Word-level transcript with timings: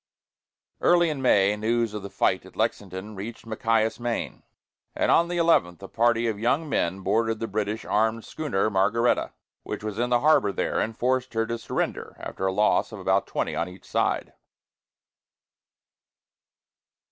Early 0.79 1.11
in 1.11 1.21
May, 1.21 1.55
news 1.55 1.93
of 1.93 2.01
the 2.01 2.09
fight 2.09 2.43
at 2.47 2.55
Lexington 2.55 3.13
reached 3.15 3.45
Machias, 3.45 3.99
Maine, 3.99 4.41
and 4.95 5.11
on 5.11 5.27
the 5.27 5.37
11th 5.37 5.79
a 5.83 5.87
party 5.87 6.25
of 6.25 6.39
young 6.39 6.67
men 6.67 7.01
boarded 7.01 7.39
the 7.39 7.47
British 7.47 7.85
armed 7.85 8.25
schooner, 8.25 8.71
Margaretta, 8.71 9.31
which 9.61 9.83
was 9.83 9.99
in 9.99 10.09
the 10.09 10.21
harbor 10.21 10.51
there, 10.51 10.79
and 10.79 10.97
forced 10.97 11.35
her 11.35 11.45
to 11.45 11.59
surrender, 11.59 12.15
after 12.17 12.47
a 12.47 12.51
loss 12.51 12.91
of 12.91 12.97
about 12.97 13.27
twenty 13.27 13.55
on 13.55 13.69
each 13.69 13.85
side. 13.85 14.33